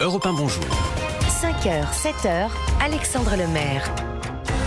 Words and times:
Europe 0.00 0.26
1 0.26 0.32
Bonjour. 0.34 0.64
5h, 1.28 1.84
7h, 1.92 2.48
Alexandre 2.82 3.36
Lemaire. 3.36 3.90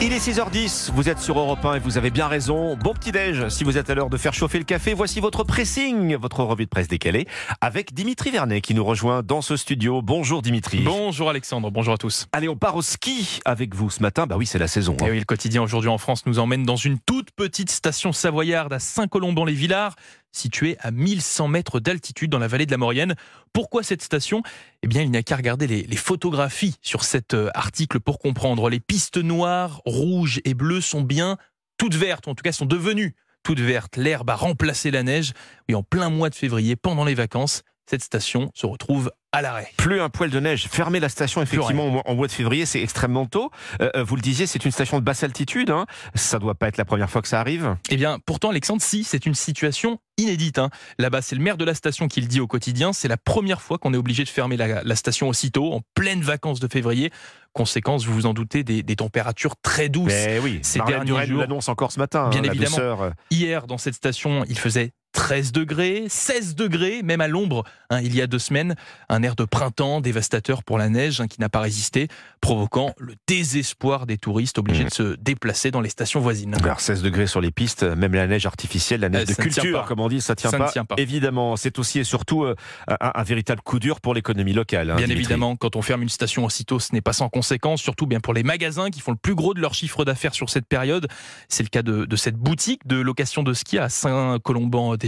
Il 0.00 0.12
est 0.12 0.18
6h10, 0.18 0.92
vous 0.92 1.08
êtes 1.08 1.18
sur 1.18 1.38
Europe 1.40 1.64
1 1.64 1.74
et 1.74 1.78
vous 1.80 1.98
avez 1.98 2.10
bien 2.10 2.28
raison. 2.28 2.76
Bon 2.76 2.94
petit-déj 2.94 3.48
si 3.48 3.64
vous 3.64 3.76
êtes 3.78 3.90
à 3.90 3.94
l'heure 3.96 4.10
de 4.10 4.16
faire 4.16 4.32
chauffer 4.32 4.58
le 4.58 4.64
café. 4.64 4.94
Voici 4.94 5.18
votre 5.18 5.42
pressing, 5.42 6.14
votre 6.16 6.44
revue 6.44 6.64
de 6.66 6.70
presse 6.70 6.86
décalée 6.86 7.26
avec 7.60 7.92
Dimitri 7.94 8.30
Vernet 8.30 8.60
qui 8.60 8.74
nous 8.74 8.84
rejoint 8.84 9.22
dans 9.24 9.42
ce 9.42 9.56
studio. 9.56 10.00
Bonjour 10.00 10.40
Dimitri. 10.40 10.80
Bonjour 10.84 11.28
Alexandre, 11.30 11.70
bonjour 11.72 11.94
à 11.94 11.98
tous. 11.98 12.26
Allez, 12.32 12.48
on 12.48 12.56
part 12.56 12.76
au 12.76 12.82
ski 12.82 13.40
avec 13.44 13.74
vous 13.74 13.90
ce 13.90 14.00
matin. 14.00 14.26
Bah 14.26 14.36
oui, 14.38 14.46
c'est 14.46 14.60
la 14.60 14.68
saison. 14.68 14.96
hein. 15.00 15.06
Et 15.06 15.10
oui, 15.10 15.18
le 15.18 15.24
quotidien 15.24 15.62
aujourd'hui 15.62 15.90
en 15.90 15.98
France 15.98 16.24
nous 16.26 16.38
emmène 16.38 16.62
dans 16.62 16.76
une 16.76 16.98
toute 17.00 17.32
petite 17.32 17.70
station 17.70 18.12
savoyarde 18.12 18.72
à 18.72 18.78
Saint-Colomban-les-Villars, 18.78 19.96
située 20.38 20.76
à 20.80 20.90
1100 20.90 21.48
mètres 21.48 21.80
d'altitude 21.80 22.30
dans 22.30 22.38
la 22.38 22.48
vallée 22.48 22.66
de 22.66 22.70
la 22.70 22.78
Maurienne. 22.78 23.14
Pourquoi 23.52 23.82
cette 23.82 24.02
station? 24.02 24.42
Eh 24.82 24.86
bien, 24.86 25.02
il 25.02 25.10
n'y 25.10 25.16
a 25.16 25.22
qu'à 25.22 25.36
regarder 25.36 25.66
les, 25.66 25.96
photographies 25.96 26.76
sur 26.80 27.04
cet 27.04 27.34
euh, 27.34 27.50
article 27.54 28.00
pour 28.00 28.18
comprendre. 28.18 28.70
Les 28.70 28.80
pistes 28.80 29.18
noires, 29.18 29.82
rouges 29.84 30.40
et 30.44 30.54
bleues 30.54 30.80
sont 30.80 31.02
bien 31.02 31.36
toutes 31.76 31.94
vertes, 31.94 32.28
en 32.28 32.34
tout 32.34 32.42
cas 32.42 32.52
sont 32.52 32.66
devenues 32.66 33.14
toutes 33.42 33.60
vertes. 33.60 33.96
L'herbe 33.96 34.30
a 34.30 34.36
remplacé 34.36 34.90
la 34.90 35.02
neige. 35.02 35.32
En 35.72 35.82
plein 35.82 36.10
mois 36.10 36.30
de 36.30 36.34
février, 36.34 36.76
pendant 36.76 37.04
les 37.04 37.14
vacances, 37.14 37.62
cette 37.88 38.02
station 38.02 38.50
se 38.54 38.66
retrouve 38.66 39.10
à 39.32 39.42
l'arrêt. 39.42 39.68
Plus 39.76 40.00
un 40.00 40.08
poil 40.08 40.30
de 40.30 40.40
neige. 40.40 40.66
Fermer 40.68 41.00
la 41.00 41.08
station 41.08 41.42
effectivement 41.42 42.02
en 42.08 42.14
mois 42.14 42.26
de 42.26 42.32
février, 42.32 42.64
c'est 42.66 42.82
extrêmement 42.82 43.26
tôt. 43.26 43.50
Euh, 43.80 43.90
euh, 43.96 44.02
vous 44.04 44.16
le 44.16 44.22
disiez, 44.22 44.46
c'est 44.46 44.64
une 44.64 44.70
station 44.70 44.98
de 44.98 45.04
basse 45.04 45.22
altitude. 45.22 45.70
Hein. 45.70 45.86
Ça 46.14 46.38
doit 46.38 46.54
pas 46.54 46.68
être 46.68 46.76
la 46.78 46.84
première 46.84 47.10
fois 47.10 47.20
que 47.22 47.28
ça 47.28 47.40
arrive. 47.40 47.76
Eh 47.90 47.96
bien, 47.96 48.18
pourtant, 48.24 48.50
Alexandre, 48.50 48.80
si, 48.82 49.04
c'est 49.04 49.26
une 49.26 49.34
situation 49.34 50.00
inédite. 50.18 50.58
hein. 50.58 50.70
Là-bas, 50.98 51.20
c'est 51.22 51.36
le 51.36 51.42
maire 51.42 51.56
de 51.58 51.64
la 51.64 51.74
station 51.74 52.08
qui 52.08 52.20
le 52.22 52.26
dit 52.26 52.40
au 52.40 52.46
quotidien. 52.46 52.92
C'est 52.92 53.08
la 53.08 53.16
première 53.18 53.60
fois 53.60 53.78
qu'on 53.78 53.92
est 53.94 53.98
obligé 53.98 54.24
de 54.24 54.28
fermer 54.30 54.56
la, 54.56 54.82
la 54.82 54.96
station 54.96 55.28
aussitôt, 55.28 55.72
en 55.74 55.80
pleine 55.94 56.22
vacances 56.22 56.60
de 56.60 56.68
février. 56.68 57.10
Conséquence, 57.52 58.04
vous 58.06 58.14
vous 58.14 58.26
en 58.26 58.34
doutez, 58.34 58.64
des, 58.64 58.82
des 58.82 58.96
températures 58.96 59.56
très 59.62 59.88
douces. 59.88 60.12
Mais 60.12 60.38
oui, 60.38 60.58
Ces 60.62 60.78
Marlène 60.78 60.96
derniers 60.98 61.06
Durel 61.10 61.28
jours- 61.28 61.40
l'annonce 61.40 61.68
encore 61.68 61.92
ce 61.92 61.98
matin. 61.98 62.28
Bien 62.30 62.40
hein, 62.40 62.44
la 62.46 62.52
évidemment. 62.54 62.76
euh. 63.02 63.10
Hier, 63.30 63.66
dans 63.66 63.78
cette 63.78 63.94
station, 63.94 64.44
il 64.48 64.58
faisait 64.58 64.92
13 65.18 65.50
degrés, 65.52 66.04
16 66.08 66.54
degrés, 66.54 67.02
même 67.02 67.20
à 67.20 67.26
l'ombre, 67.28 67.64
hein, 67.90 68.00
il 68.02 68.14
y 68.14 68.22
a 68.22 68.26
deux 68.28 68.38
semaines. 68.38 68.76
Un 69.08 69.22
air 69.24 69.34
de 69.34 69.44
printemps 69.44 70.00
dévastateur 70.00 70.62
pour 70.62 70.78
la 70.78 70.88
neige 70.88 71.20
hein, 71.20 71.26
qui 71.26 71.40
n'a 71.40 71.48
pas 71.48 71.58
résisté, 71.60 72.06
provoquant 72.40 72.94
le 72.98 73.14
désespoir 73.26 74.06
des 74.06 74.16
touristes 74.16 74.58
obligés 74.58 74.84
Mmh. 74.84 74.88
de 74.88 74.94
se 74.94 75.16
déplacer 75.16 75.70
dans 75.72 75.80
les 75.80 75.88
stations 75.88 76.20
voisines. 76.20 76.54
Alors 76.62 76.80
16 76.80 77.02
degrés 77.02 77.26
sur 77.26 77.40
les 77.40 77.50
pistes, 77.50 77.82
même 77.82 78.14
la 78.14 78.26
neige 78.28 78.46
artificielle, 78.46 79.00
la 79.00 79.08
neige 79.08 79.22
Euh, 79.22 79.24
de 79.24 79.30
ne 79.32 79.36
culture, 79.42 79.84
comme 79.86 79.98
on 80.00 80.08
dit, 80.08 80.20
ça 80.20 80.36
tient, 80.36 80.50
Ça 80.50 80.58
ne 80.60 80.68
tient 80.68 80.84
pas. 80.84 80.94
Évidemment, 80.98 81.56
c'est 81.56 81.78
aussi 81.80 81.98
et 81.98 82.04
surtout 82.04 82.44
euh, 82.44 82.54
un, 82.86 83.10
un 83.14 83.22
véritable 83.24 83.60
coup 83.62 83.80
dur 83.80 84.00
pour 84.00 84.14
l'économie 84.14 84.52
locale. 84.52 84.90
hein, 84.90 84.96
Bien 84.96 85.06
Dimitri. 85.06 85.24
évidemment, 85.24 85.56
quand 85.56 85.74
on 85.74 85.82
ferme 85.82 86.02
une 86.02 86.08
station 86.08 86.44
aussitôt, 86.44 86.78
ce 86.78 86.92
n'est 86.92 87.00
pas 87.00 87.12
sans 87.12 87.28
conséquence, 87.28 87.82
surtout 87.82 88.06
bien 88.06 88.20
pour 88.20 88.34
les 88.34 88.44
magasins 88.44 88.90
qui 88.90 89.00
font 89.00 89.10
le 89.12 89.16
plus 89.16 89.34
gros 89.34 89.52
de 89.52 89.60
leur 89.60 89.74
chiffre 89.74 90.04
d'affaires 90.04 90.34
sur 90.34 90.48
cette 90.48 90.66
période. 90.68 91.08
C'est 91.48 91.64
le 91.64 91.68
cas 91.70 91.82
de, 91.82 92.04
de 92.04 92.16
cette 92.16 92.36
boutique 92.36 92.86
de 92.86 93.00
location 93.00 93.42
de 93.42 93.52
ski 93.52 93.78
à 93.78 93.88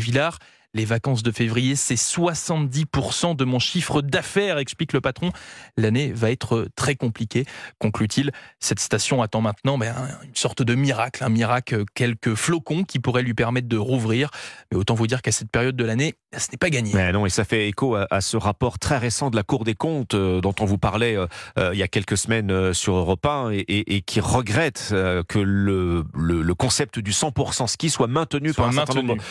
Saint-Colomban-des-Villars. 0.01 0.39
Les 0.73 0.85
vacances 0.85 1.23
de 1.25 1.33
février, 1.33 1.75
c'est 1.75 1.97
70% 1.97 3.35
de 3.37 3.45
mon 3.45 3.59
chiffre 3.59 4.03
d'affaires, 4.03 4.59
explique 4.59 4.93
le 4.93 5.01
patron. 5.01 5.33
L'année 5.77 6.13
va 6.13 6.31
être 6.31 6.69
très 6.77 6.95
compliquée, 6.95 7.45
conclut-il. 7.79 8.31
Cette 8.61 8.79
station 8.81 9.21
attend 9.21 9.41
maintenant 9.41 9.79
ben, 9.79 9.95
un- 9.97 10.25
une 10.25 10.35
sorte 10.37 10.63
de 10.63 10.75
miracle, 10.77 11.25
un 11.25 11.29
miracle, 11.29 11.85
quelques 11.95 12.35
flocons 12.35 12.85
qui 12.85 13.01
pourraient 13.01 13.23
lui 13.23 13.35
permettre 13.35 13.69
de 13.69 13.77
rouvrir. 13.77 14.31
Mais 14.71 14.79
autant 14.79 14.95
vous 14.95 15.07
dire 15.09 15.23
qu'à 15.23 15.33
cette 15.33 15.51
période 15.51 15.75
de 15.77 15.85
l'année, 15.85 16.15
ce 16.37 16.47
n'est 16.53 16.59
pas 16.59 16.71
gagné. 16.71 16.93
Mais 16.95 17.11
non, 17.11 17.27
et 17.27 17.31
ça 17.31 17.45
fait 17.45 17.67
écho 17.69 17.97
à, 17.97 18.07
à 18.11 18.21
ce 18.21 18.37
rapport 18.37 18.79
très 18.79 18.99
récent 18.99 19.31
de 19.31 19.37
la 19.37 19.43
Cour 19.43 19.65
des 19.65 19.75
comptes 19.75 20.15
euh, 20.15 20.41
dont 20.41 20.55
on 20.61 20.65
vous 20.67 20.79
parlait 20.79 21.17
euh, 21.17 21.27
euh, 21.59 21.71
il 21.73 21.79
y 21.79 21.83
a 21.83 21.89
quelques 21.89 22.17
semaines 22.17 22.53
euh, 22.53 22.73
sur 22.73 22.95
Europe 22.95 23.27
1 23.27 23.51
et, 23.51 23.57
et- 23.59 23.97
et 23.97 24.03
qui 24.03 24.21
regrette 24.21 24.91
euh, 24.93 25.25
que 25.27 25.41
le, 25.41 26.05
le, 26.15 26.43
le 26.43 26.55
concept 26.55 27.01
du 27.01 27.11
100% 27.11 27.67
ski 27.67 27.91
soit 27.91 28.07
maintenu 28.07 28.53
Soit 28.53 28.63
par 28.65 28.69
un 28.69 28.77
certain 28.87 29.03
nombre 29.03 29.23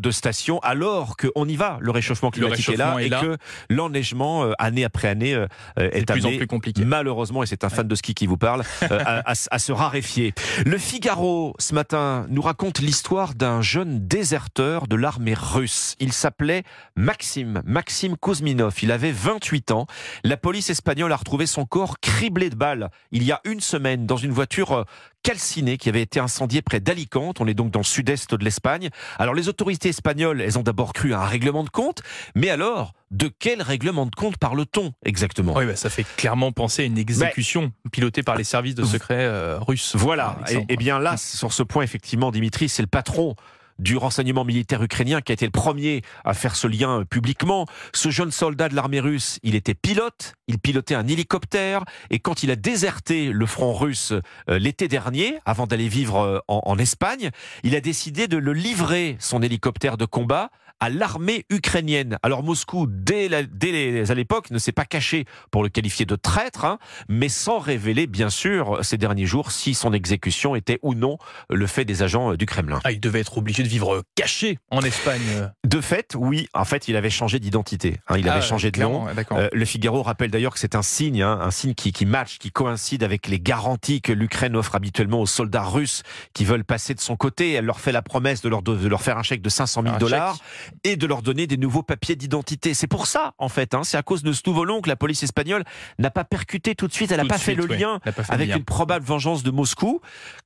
de 0.00 0.10
stations, 0.10 0.58
alors 0.70 1.16
qu'on 1.16 1.46
y 1.46 1.56
va. 1.56 1.78
Le 1.80 1.90
réchauffement 1.90 2.30
climatique 2.30 2.68
est 2.70 2.76
là 2.76 2.96
est 3.00 3.06
et 3.06 3.08
là. 3.08 3.20
que 3.20 3.36
l'enneigement, 3.68 4.44
euh, 4.44 4.52
année 4.58 4.84
après 4.84 5.08
année, 5.08 5.34
euh, 5.34 5.46
C'est 5.76 5.96
est 5.98 6.00
de 6.04 6.12
plus 6.12 6.22
en 6.24 6.28
amené 6.28 6.38
plus 6.38 6.46
compliqué. 6.46 6.84
malheureusement, 6.84 7.42
et 7.42 7.46
c'est 7.46 7.64
un 7.64 7.68
fan 7.68 7.86
de 7.88 7.94
ski 7.94 8.14
qui 8.14 8.26
vous 8.26 8.36
parle, 8.36 8.62
euh, 8.90 8.98
à, 9.04 9.30
à- 9.30 9.34
à 9.50 9.58
se 9.58 9.72
raréfier. 9.72 10.32
Le 10.64 10.78
Figaro, 10.78 11.54
ce 11.58 11.74
matin, 11.74 12.26
nous 12.28 12.42
raconte 12.42 12.78
l'histoire 12.80 13.34
d'un 13.34 13.62
jeune 13.62 14.06
déserteur 14.06 14.86
de 14.86 14.96
l'armée 14.96 15.34
russe. 15.34 15.94
Il 16.00 16.12
s'appelait 16.12 16.62
Maxime, 16.96 17.62
Maxime 17.64 18.16
Kuzminov. 18.16 18.74
Il 18.82 18.92
avait 18.92 19.12
28 19.12 19.70
ans. 19.70 19.86
La 20.24 20.36
police 20.36 20.70
espagnole 20.70 21.12
a 21.12 21.16
retrouvé 21.16 21.46
son 21.46 21.64
corps 21.66 22.00
criblé 22.00 22.50
de 22.50 22.54
balles 22.56 22.90
il 23.12 23.22
y 23.22 23.32
a 23.32 23.40
une 23.44 23.60
semaine 23.60 24.06
dans 24.06 24.16
une 24.16 24.30
voiture 24.32 24.84
calcinée 25.22 25.76
qui 25.76 25.88
avait 25.88 26.02
été 26.02 26.20
incendiée 26.20 26.62
près 26.62 26.80
d'Alicante. 26.80 27.40
On 27.40 27.46
est 27.46 27.54
donc 27.54 27.70
dans 27.70 27.80
le 27.80 27.84
sud-est 27.84 28.34
de 28.34 28.44
l'Espagne. 28.44 28.90
Alors 29.18 29.34
les 29.34 29.48
autorités 29.48 29.88
espagnoles, 29.88 30.40
elles 30.40 30.58
ont 30.58 30.62
d'abord 30.62 30.92
cru 30.92 31.14
à 31.14 31.20
un 31.20 31.26
règlement 31.26 31.64
de 31.64 31.70
compte. 31.70 32.02
Mais 32.34 32.50
alors, 32.50 32.92
de 33.10 33.30
quel 33.38 33.62
règlement 33.62 34.06
de 34.06 34.14
compte 34.14 34.36
parle-t-on 34.36 34.92
exactement 35.04 35.54
Oui, 35.56 35.66
bah, 35.66 35.76
ça 35.76 35.90
fait 35.90 36.06
clairement 36.16 36.52
penser 36.52 36.82
à 36.82 36.84
une 36.86 36.98
exécution 36.98 37.72
pilotée 37.92 38.22
par 38.22 38.36
les 38.36 38.44
services 38.44 38.74
de 38.74 38.84
secret 38.84 39.24
euh, 39.24 39.58
russes. 39.58 39.94
Voilà. 39.96 40.38
Et, 40.50 40.74
et 40.74 40.76
bien 40.76 40.98
là, 40.98 41.16
sur 41.16 41.52
ce 41.52 41.62
point, 41.62 41.82
effectivement, 41.82 42.30
Dimitri, 42.30 42.68
c'est 42.68 42.82
le 42.82 42.88
patron 42.88 43.34
du 43.80 43.96
renseignement 43.96 44.44
militaire 44.44 44.82
ukrainien 44.82 45.20
qui 45.20 45.32
a 45.32 45.34
été 45.34 45.46
le 45.46 45.50
premier 45.50 46.02
à 46.24 46.34
faire 46.34 46.54
ce 46.54 46.66
lien 46.66 47.04
publiquement. 47.08 47.66
Ce 47.92 48.10
jeune 48.10 48.30
soldat 48.30 48.68
de 48.68 48.76
l'armée 48.76 49.00
russe, 49.00 49.38
il 49.42 49.54
était 49.54 49.74
pilote, 49.74 50.34
il 50.46 50.58
pilotait 50.58 50.94
un 50.94 51.08
hélicoptère, 51.08 51.84
et 52.10 52.18
quand 52.18 52.42
il 52.42 52.50
a 52.50 52.56
déserté 52.56 53.32
le 53.32 53.46
front 53.46 53.72
russe 53.72 54.12
euh, 54.48 54.58
l'été 54.58 54.88
dernier, 54.88 55.38
avant 55.44 55.66
d'aller 55.66 55.88
vivre 55.88 56.18
euh, 56.18 56.38
en, 56.48 56.78
Espagne, 56.78 57.30
il 57.62 57.74
a 57.74 57.80
décidé 57.80 58.28
de 58.28 58.36
le 58.36 58.52
livrer, 58.52 59.16
son 59.18 59.42
hélicoptère 59.42 59.96
de 59.96 60.04
combat, 60.04 60.50
à 60.80 60.88
l'armée 60.88 61.44
ukrainienne. 61.50 62.18
Alors 62.22 62.42
Moscou, 62.42 62.86
dès, 62.88 63.32
à 63.34 64.14
l'époque, 64.14 64.50
ne 64.50 64.58
s'est 64.58 64.72
pas 64.72 64.86
caché 64.86 65.26
pour 65.50 65.62
le 65.62 65.68
qualifier 65.68 66.06
de 66.06 66.16
traître, 66.16 66.64
hein, 66.64 66.78
mais 67.08 67.28
sans 67.28 67.58
révéler, 67.58 68.06
bien 68.06 68.30
sûr, 68.30 68.78
ces 68.82 68.96
derniers 68.96 69.26
jours, 69.26 69.52
si 69.52 69.74
son 69.74 69.92
exécution 69.92 70.56
était 70.56 70.78
ou 70.82 70.94
non 70.94 71.18
le 71.50 71.66
fait 71.66 71.84
des 71.84 72.02
agents 72.02 72.32
euh, 72.32 72.36
du 72.36 72.46
Kremlin. 72.46 72.80
Ah, 72.84 72.92
il 72.92 73.00
devait 73.00 73.20
être 73.20 73.36
obligé 73.36 73.62
vivre 73.70 74.02
caché 74.14 74.58
en 74.70 74.82
Espagne. 74.82 75.50
De 75.64 75.80
fait, 75.80 76.14
oui, 76.16 76.48
en 76.52 76.64
fait, 76.64 76.88
il 76.88 76.96
avait 76.96 77.10
changé 77.10 77.38
d'identité. 77.38 77.98
hein, 78.08 78.16
il 78.18 78.28
avait 78.28 78.38
Ah, 78.38 78.42
changé 78.42 78.70
de 78.70 78.80
nom. 78.80 79.06
Euh, 79.32 79.48
le 79.52 79.64
Figaro 79.64 80.02
rappelle 80.02 80.30
d'ailleurs 80.30 80.52
que 80.52 80.58
c'est 80.58 80.74
un 80.74 80.82
signe, 80.82 81.22
hein, 81.22 81.38
un 81.40 81.50
signe 81.50 81.74
qui, 81.74 81.92
qui 81.92 82.06
match, 82.06 82.38
qui 82.38 82.50
coïncide 82.50 83.02
avec 83.04 83.28
les 83.28 83.38
garanties 83.40 84.00
que 84.02 84.12
l'Ukraine 84.12 84.56
offre 84.56 84.74
habituellement 84.74 85.20
aux 85.20 85.26
soldats 85.26 85.62
russes 85.62 86.02
qui 86.34 86.44
veulent 86.44 86.64
passer 86.64 86.94
de 86.94 87.00
son 87.00 87.16
côté. 87.16 87.52
Elle 87.52 87.64
leur 87.64 87.80
fait 87.80 87.92
la 87.92 88.02
promesse 88.02 88.42
de 88.42 88.48
leur, 88.48 88.62
de 88.62 88.88
leur 88.88 89.02
faire 89.02 89.16
un 89.18 89.22
chèque 89.22 89.42
de 89.42 89.48
500 89.48 89.82
000 89.82 89.94
Un 89.94 89.98
dollars 89.98 90.38
et 90.84 90.96
de 90.96 91.06
leur 91.06 91.22
donner 91.22 91.46
des 91.46 91.56
nouveaux 91.56 91.82
papiers 91.82 92.16
d'identité. 92.16 92.74
C'est 92.74 92.86
pour 92.88 93.06
ça, 93.06 93.34
en 93.38 93.48
fait, 93.48 93.74
hein, 93.74 93.82
c'est 93.84 93.96
à 93.96 94.02
cause 94.02 94.22
de 94.22 94.32
ce 94.32 94.42
nouveau 94.46 94.64
long 94.64 94.80
que 94.80 94.88
la 94.88 94.96
police 94.96 95.22
espagnole 95.22 95.64
n'a 95.98 96.10
pas 96.10 96.24
percuté 96.24 96.74
tout 96.74 96.88
de 96.88 96.92
suite. 96.92 97.12
Elle 97.12 97.18
n'a 97.18 97.24
pas 97.26 97.38
fait 97.38 97.54
le 97.54 97.66
ouais. 97.66 97.76
lien 97.78 98.00
Elle 98.04 98.10
a 98.10 98.12
pas 98.12 98.24
fait 98.24 98.32
le 98.32 98.42
avec 98.42 98.56
une 98.56 98.64
probable 98.64 99.04
vengeance 99.04 99.42
de 99.42 99.50
Moscou. 99.50 100.00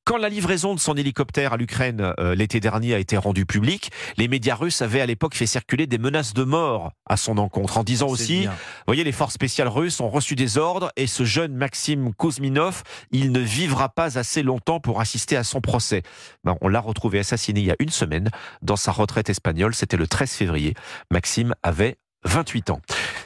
Quand 0.04 0.18
la 0.18 0.28
livraison 0.28 0.74
de 0.74 0.80
son 0.80 0.94
hélicoptère 0.94 1.54
à 1.54 1.56
l'Ukraine 1.56 2.12
euh, 2.18 2.34
l'été 2.34 2.60
dernier 2.60 2.94
a 2.94 2.98
été 2.98 3.13
rendue 3.18 3.46
publique, 3.46 3.90
les 4.16 4.28
médias 4.28 4.54
russes 4.54 4.82
avaient 4.82 5.00
à 5.00 5.06
l'époque 5.06 5.34
fait 5.34 5.46
circuler 5.46 5.86
des 5.86 5.98
menaces 5.98 6.34
de 6.34 6.44
mort 6.44 6.92
à 7.06 7.16
son 7.16 7.38
encontre, 7.38 7.78
en 7.78 7.84
disant 7.84 8.08
aussi, 8.08 8.40
bien. 8.40 8.50
vous 8.50 8.56
voyez, 8.86 9.04
les 9.04 9.12
forces 9.12 9.34
spéciales 9.34 9.68
russes 9.68 10.00
ont 10.00 10.08
reçu 10.08 10.34
des 10.36 10.58
ordres 10.58 10.90
et 10.96 11.06
ce 11.06 11.24
jeune 11.24 11.54
Maxime 11.54 12.12
Kuzminov, 12.14 12.82
il 13.10 13.32
ne 13.32 13.40
vivra 13.40 13.88
pas 13.88 14.18
assez 14.18 14.42
longtemps 14.42 14.80
pour 14.80 15.00
assister 15.00 15.36
à 15.36 15.44
son 15.44 15.60
procès. 15.60 16.02
Ben, 16.44 16.56
on 16.60 16.68
l'a 16.68 16.80
retrouvé 16.80 17.18
assassiné 17.18 17.60
il 17.60 17.66
y 17.66 17.70
a 17.70 17.76
une 17.78 17.90
semaine 17.90 18.30
dans 18.62 18.76
sa 18.76 18.92
retraite 18.92 19.30
espagnole, 19.30 19.74
c'était 19.74 19.96
le 19.96 20.06
13 20.06 20.30
février. 20.30 20.74
Maxime 21.10 21.54
avait 21.62 21.96
28 22.24 22.70
ans. 22.70 22.80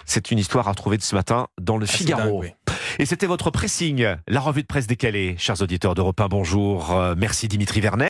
C'est 0.04 0.30
une 0.30 0.38
histoire 0.38 0.68
à 0.68 0.70
retrouver 0.70 0.96
de 0.96 1.02
ce 1.02 1.14
matin 1.14 1.48
dans 1.60 1.76
le 1.76 1.86
Figaro. 1.86 2.22
dingue, 2.22 2.34
oui. 2.34 2.48
Et 2.98 3.06
c'était 3.06 3.26
votre 3.26 3.50
pressing, 3.50 4.06
la 4.26 4.40
revue 4.40 4.62
de 4.62 4.66
presse 4.66 4.86
décalée. 4.86 5.36
Chers 5.38 5.62
auditeurs 5.62 5.94
d'Europe 5.94 6.20
1, 6.20 6.28
bonjour. 6.28 6.92
Euh, 6.92 7.14
Merci 7.16 7.46
Dimitri 7.46 7.80
Vernet. 7.80 8.06